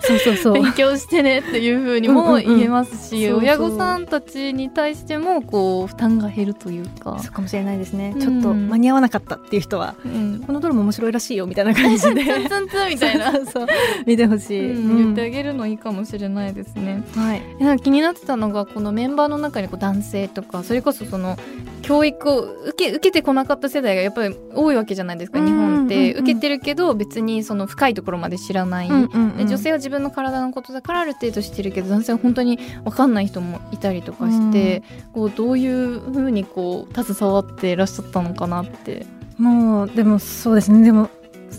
[0.00, 0.52] そうそうそう。
[0.54, 3.40] 勉強してねっていう風にも言えますし、うんうんう。
[3.40, 8.20] ん親御さんたちに対してもこう負担が減るというか、そうかもしれないですね、うん。
[8.20, 12.24] ちょっと間に合わなかったっていう人はうん、このドラマ面白いらしいよみたいな感じで。
[12.24, 13.66] ツンツンみたいな、そう
[14.06, 14.96] 見てほしい、うん。
[14.96, 17.02] 言ってあげるのいいかもしれないですね。
[17.14, 17.42] はい。
[17.60, 39.04] いや気になってたのがこのメンバーの中にこう男性とかそれこそその兄教育を受け受けてこなかった世代がやっぱり多いわけじゃないですか、うん日本って、受けてるけど別にその深いところまで知らない、で女性は自分の体のことだからある程度知ってるけど男性は本当に分かんない人もいたりとかして、こうどういうふうにこう携わっていらっしゃったのかなって。
[39.36, 40.82] もうでもそうですね。
[40.82, 41.10] でも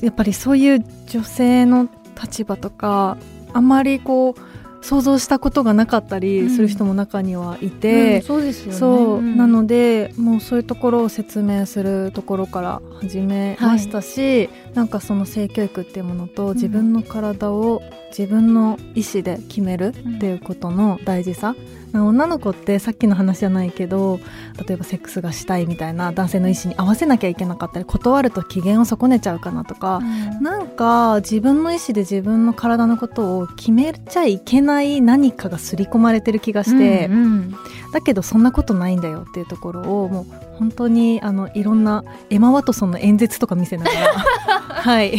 [0.02, 1.88] やっぱりそういう女性の
[2.20, 3.18] 立場とか
[3.54, 4.53] あまりこう
[4.84, 8.78] 想像したことがなかったりする人も中にはいて、うんそうですよね。
[8.78, 9.38] そう、ん。
[9.38, 17.82] なのでもうそういうところを説明するところから始めましたし、なんかその性教育っていうものと自分の体を
[18.18, 21.56] 自分の意思で決めるっていうことの大事さ、
[21.94, 24.20] 女の子ってさっきの話じゃないけど
[24.68, 30.00] 例えばセックスがしたいみたいな男性の意思に合わせなきゃいけなかったり断ると機嫌を損ねちゃうかなとか、
[30.42, 37.56] なんか自分の意思で自分の体のことを決めちゃいけない何かが刷り込まれてる気がして、うんうん
[37.94, 40.26] だけどそんなことないんだよっていうところをもう
[40.58, 45.12] 本当にあのいろんなエマ・ワトソンの演説とか見せながらはい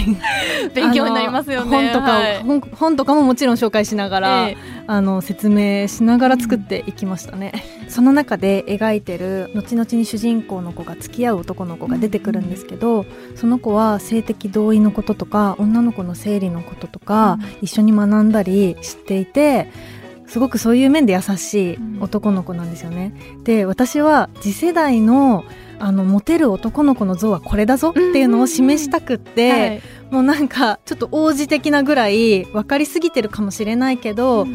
[0.75, 2.43] 勉強になりますよね本とか、はい
[2.75, 7.53] 本とかももちろん紹介しながら、ええあの説明しながら作っていきましたね、
[7.89, 19.69] その中で描いてる後々に主人公の子が付き合う男の子が出てくるんですけど、その子は性的同意のこととか女の子の生理のこととか、一緒に学んだり知っていて
[20.27, 23.15] すごくそういう面で優しい男の子なんですよね。
[23.45, 25.45] で私は次世代の
[25.81, 29.83] あのモテる男の子の像はこれだぞっていうのを示したくって、はい。
[30.11, 34.47] もうなんかちょっと王子的なぐらい分かりすぎてるかもしれないけど、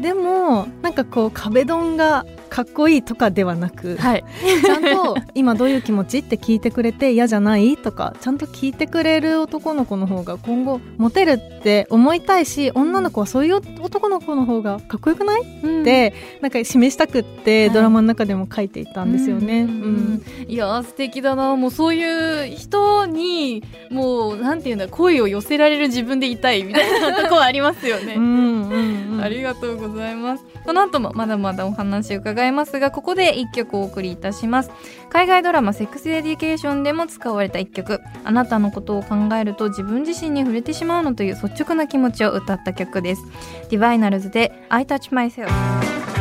[0.00, 4.24] でもなんかこう壁ドンがかっこいいとかではなく、はい。
[4.64, 15.42] ちゃんと今どういう気持ちって聞いてくれて嫌じゃないとかちゃんと聞いてくれる男の子の方が今後モテるって思いたいし女の子はそういう男の子の方がかっこよくない？
[15.42, 15.44] っ
[15.84, 16.50] てなん。
[16.50, 19.62] か示したくって、はいドラマの中でも書いていたんですよね。
[19.62, 19.70] うん。
[19.70, 20.22] うん。
[20.48, 21.54] いやー素敵だな。
[21.56, 28.14] もうそういう人にもうなんていうんだ声を寄せられる自分でいたいみたいなとこはありますよね。
[28.14, 29.20] うんうんうん。
[29.22, 30.44] ありがとうございます。
[30.64, 34.70] この後もまだまだお話伺いますが、ここで1曲お送りいたします。
[35.10, 43.22] 海外ドラマ Sex Education でも使われた1曲、あなたのことを考えると自分自身に触れてしまうのという率直な気持ちを歌った曲です。
[43.70, 46.17] Divinyls で I Touch Myself。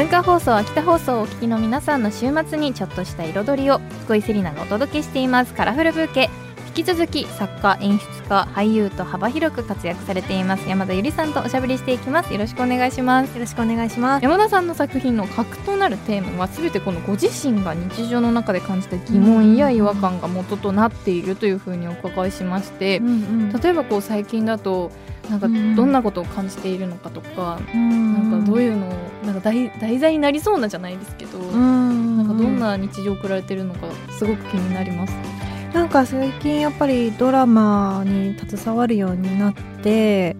[0.00, 5.52] 文化放送秋田放送をお聞きの皆さんの週末にちょっとした彩りを福井セリナがお届けしています。
[5.52, 6.30] カラフルブーケ。
[6.70, 10.68] 引き続き作家演出家俳優と幅広く活躍されています。
[10.68, 12.32] 山田ゆりさんとおしゃべりしていきます。
[12.32, 13.32] よろしくお願いします。
[13.34, 14.22] よろしくお願いします。
[14.22, 23.52] 山田さんの作品の核となるテーマは全てこのご自身が日常の中で感じた疑問や違和感が元となっているというふうにお伺いしましてうんうん。
[23.52, 24.92] 例えばこう最近だと
[25.28, 25.74] なんかうん。
[25.74, 28.30] どんなことを感じているのかとか、うん。
[28.30, 28.92] なんかどういうのを
[29.24, 32.16] なんか題題材になりそうなじゃないですけど、うん。
[32.16, 35.39] なんかどんな日常を送られてるのかすごく気になります。
[35.72, 40.36] なんか最近やっぱりドラマに携わるようになって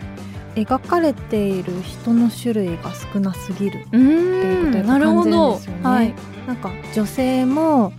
[0.57, 5.83] 描かれている人の種類が少なすぎるういうことなるほ感じるんどですよね。
[5.83, 6.15] はい。
[6.47, 7.93] なんか女性も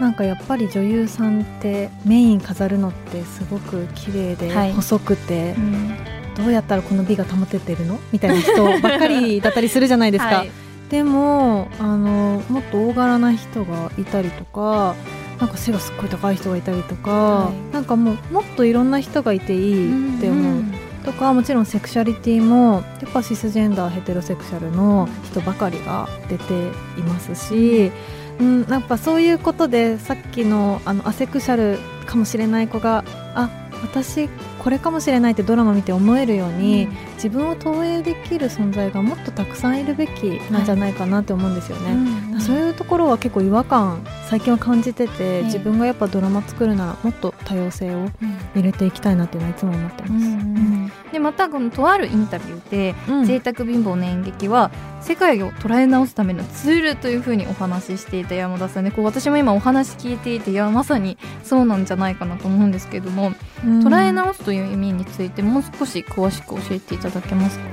[0.00, 4.72] なんかやっぱり女優さんってメイン飾るのってすごく綺麗ではい。
[4.72, 5.96] 細くて、うん。
[6.36, 7.98] どうやったらこの美が保ててるの？
[8.12, 10.50] みたいな人ばっかりだったりするじゃないですか、はい。
[10.90, 14.94] でもあのもっと大柄な人がいたりとか
[15.40, 17.74] なんか背がすっごい高い人がいたりとか、はい。
[17.74, 26.52] なんかもうもっといろんな人がいていいって思う、んとかもちろんセクシャリティもやっぱシスジェンダーヘテロセクシャルの人ばかりが出て
[26.98, 27.92] いますし、
[28.40, 33.04] うん、やっぱそういうことでさっきのあのアセクシャルかもしれない子が
[33.36, 33.50] あ
[33.84, 41.92] 私これかもしれないってドラマ見て思えるように、自分を投影できる存在がもっとたくさんいるべきなんじゃないかなって思うんですよね。
[41.92, 48.08] うんそういうところは結構違和感最近は感じてて、え自分がやっぱドラマ作るならもっと多様性を
[48.54, 50.26] 入れていきたいなっていうのはいつも思ってうます。
[50.26, 53.24] んでまたこのとあるインタビューでうん。
[53.24, 63.32] 贅沢貧乏の演劇は世界を捉え直すためのツールというふうにお話ししていた山田さんでこう私も今お話聞いていていやまさにそうなんじゃないかなと思うんですけども、
[63.64, 63.80] うん。
[63.80, 67.64] 捉え直すという意味についてもう少し詳しく教えていただけますか？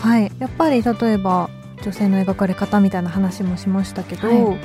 [0.00, 1.48] はい、やっぱり例えば
[1.82, 4.58] 女性の描かれ方みたいな話もしましたけど、はい。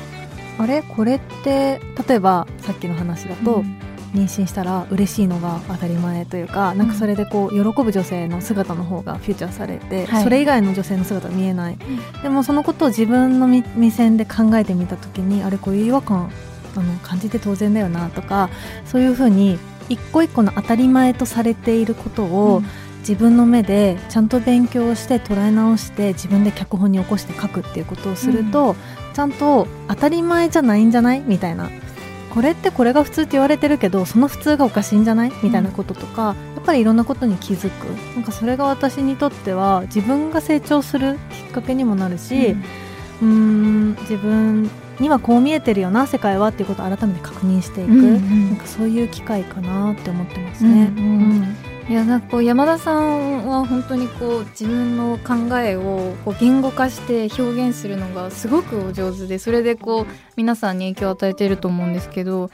[0.60, 0.82] あれ？
[0.82, 3.64] これって例えばさっきの話だと、
[4.14, 10.24] 妊娠したら嬉しいのが当たり前というかなんかそれでこう喜ぶ女性の姿の方がフューチャーされて、はい。
[10.24, 11.78] それ以外の女性の姿が見えない、
[12.24, 16.32] でもそのことを自分のみ目線で考えてみた時にあれこういう違和感
[16.76, 18.50] あの感じて当然だよなとか
[18.86, 22.62] そういうふうに一個一個の当たり前とされていることを、
[23.08, 28.76] 自分の目でちゃんと勉強して捉え直して自分で脚本に起こして書くっていうことをすると、
[29.14, 31.22] ちゃんと当たり前じゃないんじゃない？
[31.22, 31.70] みたいな
[32.34, 35.32] これってこれが普通って言われてるけどその普通がおかしいんじゃない？
[35.42, 37.86] みたいなこととか、やっぱりいろんなことに気づく。
[38.16, 42.58] なんかそれが私にとっては自分が成長するきっかけにもなるし、
[43.22, 48.48] うーん自分にはこう見えてるよな世界はっていうことを改めて確認していく、うんうん。
[48.50, 50.92] なんかそういう機会かなって思ってますね。
[50.98, 51.04] うん。
[51.04, 51.12] う
[51.44, 51.56] ん
[51.90, 62.50] いやなんかこう山田さんは本当にこう自分の考えをこう言語化して表現するのがすごくお上手でそれでこう皆さんに影響を与えていると思うんですけど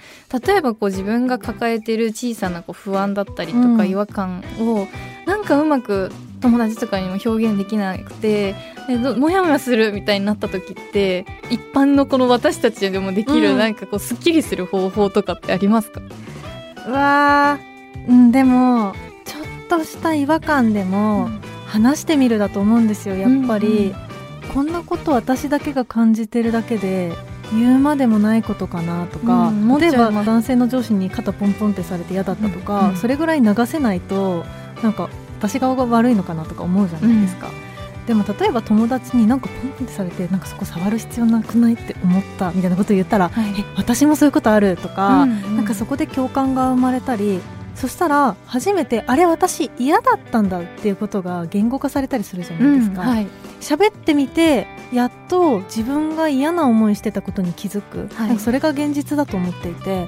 [0.45, 3.77] 例えばこう自分が抱えている小さなこう不安だったりとうん。
[3.77, 4.87] か違和感を
[5.25, 8.53] なんかうまく友達とかにも表現できなくて
[8.87, 13.57] でどモヤモヤするみたいになった時って一般のこの私たちでもできるうん。
[13.57, 16.01] なんかこうすっきりする方法とかってありますか、
[16.87, 17.73] うわー。
[18.09, 18.93] うんでも
[19.77, 21.29] とした違和感でも
[21.65, 24.13] 話してみるだと思うんですよやっぱり、うん
[24.53, 27.11] こんなこと私だけが感じてるだけで
[27.53, 32.97] 言うまでもないことかなとか、うん例えば男性の上司に肩ポンポンってされて嫌だったとか、うんうん。
[32.97, 34.45] それぐらい流せないと
[34.83, 35.09] なんか
[35.39, 37.49] 私側が悪いのかなとか思うじゃないですか、
[38.05, 43.49] でも例えば友達になんかポンポンってされてなんかそこ触る必要なくないって思ったみたいなことを言ったら、はい。
[43.59, 45.55] え私もそういうことあるとか、うん。
[45.55, 47.41] なんかそこで共感が生まれたり
[47.75, 53.01] そしたら初めてあれ私嫌だったんだっていうことが言語化されたりするじゃないですか。
[53.01, 53.27] はい。
[53.61, 58.27] 喋ってみてやっと自分が嫌な思いしてたことに気づく、はい。
[58.27, 60.07] なんかそれが現実だと思っていて、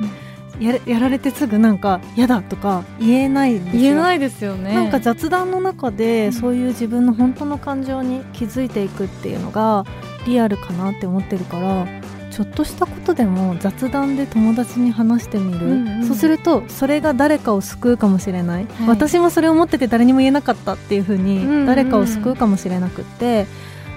[0.60, 4.74] やれやられてすぐなんか嫌だとか言えない言えないですよね。
[4.74, 9.86] なんか雑談の中でそういう自分の本当の感情に気づいていくっていうのが
[10.26, 11.86] リアルかなって思ってるから
[12.36, 16.06] ちょっとしたことでも雑談で友達に話してみる、うんうん。
[16.06, 18.88] そうするとそれが誰かを救うかもしれない、はい。
[18.90, 21.26] 私もそれを持ってて誰にも言えなかったっていうふううんうん
[21.62, 23.48] に誰かを救うかもしれなくって、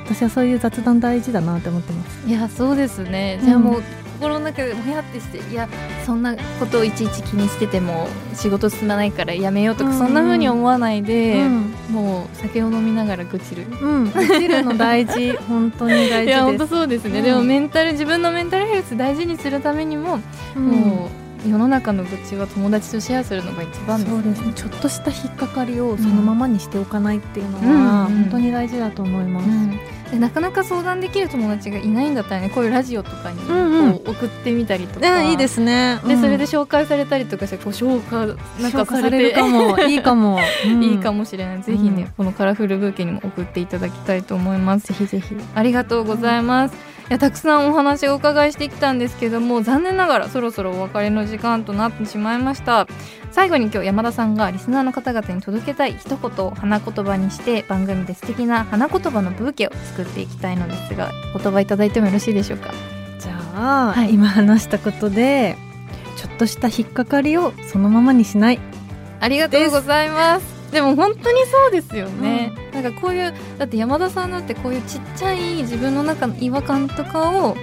[0.04, 2.28] 私はそういう雑談大事だなって思ってます。
[2.28, 3.40] いやそうですね。
[3.42, 3.82] じゃあもう、
[4.18, 5.68] 心の中でもやってしていや
[6.04, 9.98] そんなことをいちいち気にしてても仕事進まないからやめようとか、うんうん。
[9.98, 11.74] そんな風に思わないで、うん。
[11.90, 13.66] もう酒を飲みながら愚痴る。
[13.80, 15.32] うん、生きるの大事。
[15.48, 16.66] 本当に大いや本当。
[16.66, 17.24] そうですね、うん。
[17.24, 20.18] でもメンタル自分のメンタルヘルス大事にするためにも、
[20.56, 20.62] うん。
[20.64, 21.10] も
[21.46, 24.10] う世の中の愚痴は友達とシェアするのが一番です。
[24.10, 24.52] そうですね。
[24.54, 28.22] ちょっとした引っかかりをそのままにしておかないっていうのはうんうん。
[28.22, 29.78] 本当に大事だと思います、うん
[30.10, 33.92] でなかなか相談できる友達がいないんだったらねこういうラジオとかにうんうん。
[33.98, 36.00] こう送ってみたりとか、ねいいですね。
[36.06, 36.20] で、うん。
[36.20, 40.82] それで紹介されたりとかしてこう紹介なんかされるかもいいかも、 うん。
[40.82, 42.08] いいかもしれない、ぜひね、うん。
[42.16, 44.88] このカラフルブーケにも送っていただきたいと思います。
[44.88, 45.36] ぜひぜひ。
[45.54, 46.76] ありがとうございます、い
[47.08, 52.86] やたくさんお話をお伺いしてきたんですけども残念ながらそろそろお別れの時間となってしまいました。
[53.30, 62.72] 最後に今日山田さんがリスナーの方々に届けたい一言を花言葉にして番組で素敵な花言葉のブーケを作っていきたいのですが言葉いただいてもよろしいでしょうか？
[63.20, 64.14] じゃあ、はい。
[64.14, 65.56] 今話したことで
[66.16, 68.60] ちょっとした引っかかりをそのままにしない。
[69.20, 77.56] ありがとうございますでも本当にそうですよね、なんかこういうだって山田さんだってこういうちっちゃい自分の中の違和感とかを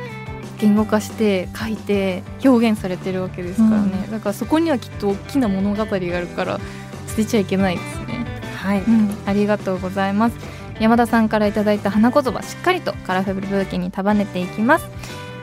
[0.60, 4.12] 言語化して書いて表現されてるわけですからね、うん。
[4.12, 6.60] だからそこにはきっと大きな物語があるから
[7.08, 8.82] 捨てちゃいけないですね、はい。
[8.82, 10.38] うん、ありがとうございます。
[10.80, 14.88] 山田さんからいただいた花言葉しっかりとカラフルブーケに束ねていきます。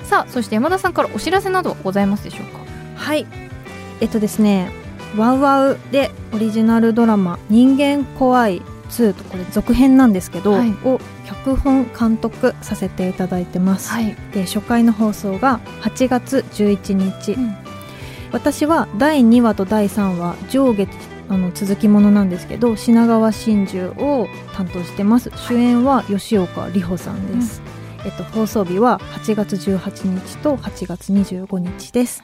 [0.05, 2.59] さあそして山田さんからお知らせなどはございますでしょうか？
[2.97, 3.27] はい。
[4.01, 4.73] えっとですね
[5.17, 10.75] ワウワウでオリジナルドラマ「人間怖い2」とこれ続編なんですけど、はい。
[10.85, 17.57] を脚本監督させていただいてます、い、で初回の放送が8月11日、うん。
[18.33, 20.87] 私は第2話と第3話上下
[21.29, 25.31] あの続きものなんですけど品川真珠を担当してます。
[25.37, 27.63] 主演は吉岡里帆さんです、
[28.05, 32.23] えっと、放送日は8月18日と8月25日です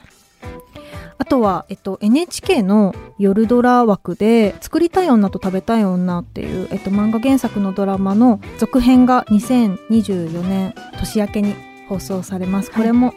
[1.19, 11.55] あとは、えっと、NHK の夜ドラ枠で「作りたい女と食べたい女」っていう、えっと、漫画原作のドラマの続編が2024年年明けに
[11.89, 12.71] 放送されます。
[12.71, 13.13] これも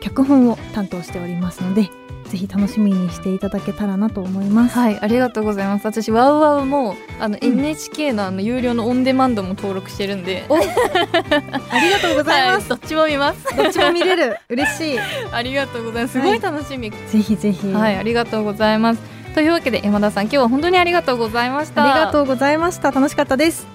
[0.00, 1.90] 脚本を担当しておりますので、
[2.34, 4.76] ぜひ楽しみにしていただけたらなと思います。
[4.76, 5.86] はい、ありがとうございます。
[5.86, 12.70] 私ワウワウもあの、うん NHK のあの有料のオンデマンドも登録してるんで、おありがとうございます。
[12.72, 13.56] はいどっちも見ます。
[13.56, 14.36] どっちも見れる。
[14.50, 14.98] 嬉しい。
[15.30, 16.18] ありがとうございます。
[16.18, 16.90] すごい楽しみ。
[16.90, 17.72] ぜひぜひ。
[17.72, 19.00] はい、ありがとうございます。
[19.34, 21.84] というわけで山田さん今日は本当にありがとうございました。
[21.84, 22.90] ありがとうございました。
[22.90, 23.68] 楽しかったです。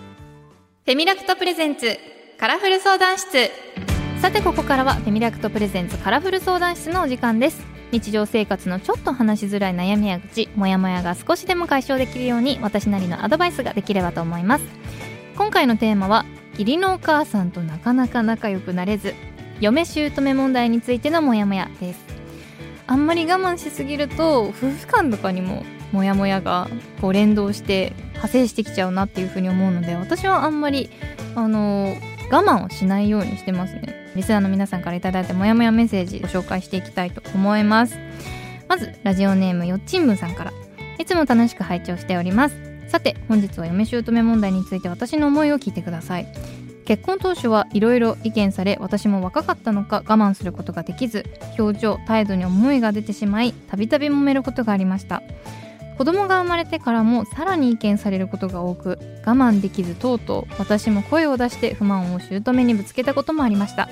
[0.85, 1.97] フェミラクト presents
[2.37, 3.49] カラフル相談室
[4.21, 14.65] さてここからはフェミラクト presents カラフル相談室のお時間です日常生活のちょっと話しづらい悩みや愚痴モヤモヤが少しでも解消できるように私なりのアドバイスができればと思います。
[15.35, 19.15] 今回のテーマは義理のお母さんとなかなか仲良くなれず
[19.61, 21.99] 嫁姑問題についてのモヤモヤです。
[22.87, 26.67] あんまり我慢しすぎると夫婦間とかにもモヤモヤが
[27.01, 30.89] こう連動して派生してきちゃうなっていうふうに思うので私はあんまり
[31.35, 31.95] あの
[32.31, 33.95] 我慢をしないようにしてますね。
[34.15, 37.97] リスナーの皆さんから頂いたモヤモヤメッセージご紹介していきたいと思います。
[38.67, 40.53] まずラジオネームよっちんぶんさんから。
[40.97, 42.55] いつも楽しく拝聴しております。
[42.87, 46.27] さて本日は嫁姑問題について私の思いを聞いてください。
[46.85, 51.23] 結婚当初はいろいろ意見され私も若かったのか我慢することができず
[51.59, 55.21] 表情態度に思いが出てしまいたびたび揉めることがありました。
[55.99, 63.89] 子供が生まれてからもさらに意見されることが多く我慢できずとうとう私も声を出して不満を姑にぶつけたこともありました。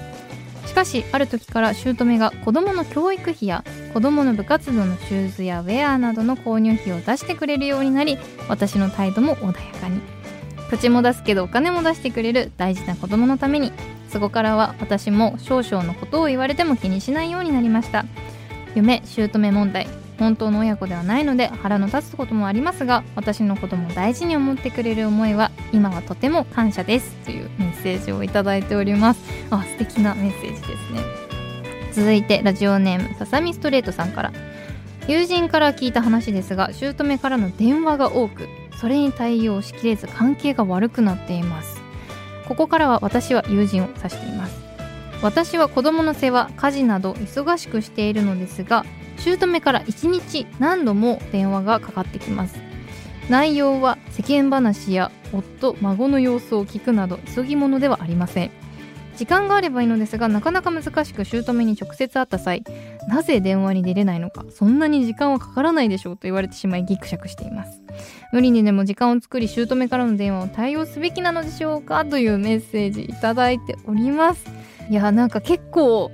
[0.66, 10.00] しかしある時から姑が子供の教育費や子供の部活動のシューズやウェアなどの購入費を出してくれるようになり私の態度も穏やかに。
[10.70, 13.74] 口も出すけどお金も出してくれる大事な子供のために
[14.08, 18.06] そこからは私も少々のことを言われても気にしないようになりました。
[18.76, 20.07] 夢姑問題。
[20.20, 29.22] 本当の親子ではないので腹の立つこともありますが私のことも大事に思ってくれる思いは今はとても感謝ですというメッセージをいただいております。
[29.52, 31.02] あ素敵なメッセージですね。
[31.94, 34.32] 続いてラジオネームささみストレートさんから。
[35.08, 41.82] 友人から聞いた話ですが姑からの電話が多くそれに対応しきれず関係が悪くなっています。
[42.48, 44.58] ここからは私は友人を指しています。
[45.22, 48.86] 私は子供の世話家事など忙しくしているのですが
[49.18, 52.60] 姑から1日何度も電話がかかってきます。
[53.30, 58.52] 内容は世間話や夫孫の様子を聞くなど急ぎ物ではありません。
[59.18, 62.64] 時間があればいいのですがなかなか難しく姑に直接会った際
[63.08, 67.82] なぜ電話に出れないのかそんなに時間はかからないでしょうと言われてしまいギクシャクしています。
[68.32, 74.46] 無理にでも時間を作り姑からの電話を対応すべきなのでしょうかというメッセージいただいております。
[74.90, 76.12] いやなんか結構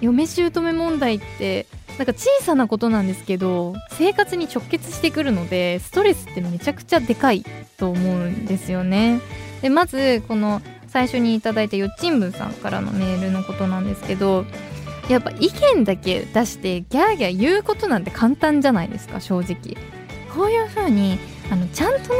[0.00, 1.66] 嫁姑問題って
[1.98, 7.44] なんか小さなことなんですけど生活に直結してくるのでストレスってめちゃくちゃでかい
[7.78, 9.20] と思うんですよね。
[9.62, 14.44] でまずこの最初にいいたよっちんぶんさんからのメールのことなんですけど
[15.08, 19.76] やっぱ意見だけ出してギャーギャー言うことなんて簡単じゃないですか正直。
[20.34, 21.18] こういう風に
[21.50, 22.16] あのちゃんとね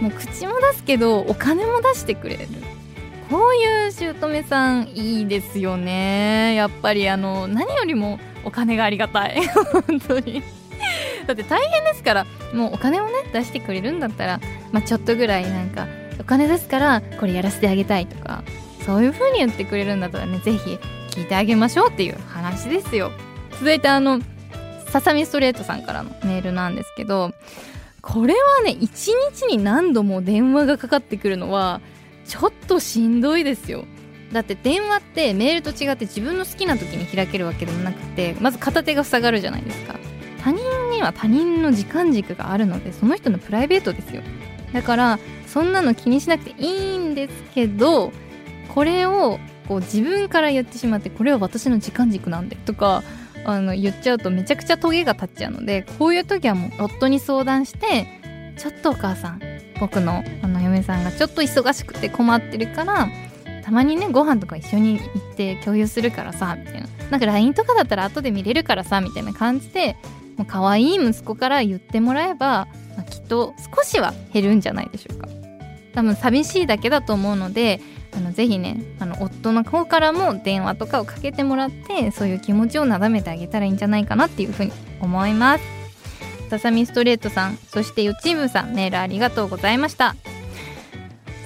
[0.00, 2.48] もう口も出すけどお金も出してくれる。
[3.28, 6.54] こういう姑さんいいですよね。
[6.54, 9.40] やっぱりあの何よりもお金がありがたい。
[9.88, 10.42] 本当に。
[11.26, 14.40] だって大変ですからもうお金をね出してくれるんだったら、
[14.72, 15.86] まあ、ちょっとぐらいなんか
[16.18, 18.42] お金出すからこれやらせてあげたいとか
[18.84, 20.78] そういう風に言ってくれるんだったらね是非
[21.10, 23.12] 聞いてあげましょうっていう話ですよ。
[23.52, 24.20] 続いてあの
[24.88, 27.32] ささみストレートさんからのメールなんですけど
[28.00, 31.80] これはね一日に何度も電話がかかってくるのは
[32.26, 33.84] ちょっとしんどいですよ。
[34.32, 39.98] だって電話ってメールと違って自分の好きな時に開けるわけでもなくてまず片手が塞がるじゃないですか。
[40.42, 44.22] 他人には他人の時間軸があるのでその人のプライベートですよ。
[44.72, 48.12] だからそんなの気にしなくていいんですけど
[48.68, 53.02] これをこう自分から言ってしまってこれは私の時間軸なんでとか
[53.44, 58.06] あの言っちゃうとめちゃくちゃトゲが立っちゃうのでこういう時はもう夫に相談して
[58.56, 59.40] ちょっとお母さん
[59.80, 63.08] 僕のあの嫁さんがちょっと忙しくて困ってるから
[63.70, 66.88] たまにねご飯とか一緒に行って共有するからさみたいな。
[67.08, 69.96] なんか LINE とかだったら後で見れるからさみたいな感じで
[70.36, 72.66] もう可愛い息子から言ってもらえば、
[72.96, 75.28] まあ、きっと少しは減るんじゃないでしょうか。
[75.94, 77.80] 多分寂しいだけだと思うので
[78.16, 85.64] あのぜひねあの夫の方からも電話とかをかけてもらってそういう気持ちをなだめてあげたらいいんじゃないかなっていうふうに思います。
[86.48, 90.16] ささみストレートさんそしてよちむさんメールありがとうございました。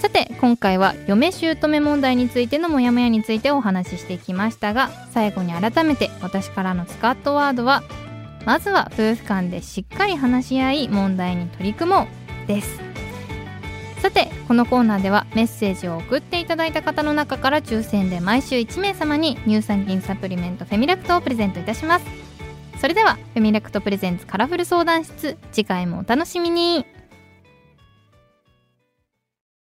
[0.05, 7.83] さて今回は嫁姑問題についてのモヤモヤについてお話ししてきましたが最後に改めて私からのスカットワードは
[8.45, 12.07] まずは夫婦間でしっかり話し合い問題に取り組も
[12.45, 12.79] うです。
[14.03, 22.05] さてこのコーナーではメッセージを送っていただいた方の中から抽選で毎週1名様に乳酸菌サプリメントフェミラクトをプレゼントいたします。
[22.79, 26.85] それではフェミラクト presents カラフル相談室次回もお楽しみに。